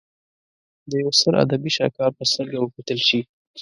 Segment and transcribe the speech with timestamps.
[0.89, 3.19] د یوه ستر ادبي شهکار په سترګه وکتل شي.